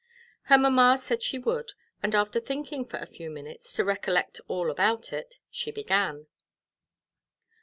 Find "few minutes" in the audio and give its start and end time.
3.05-3.71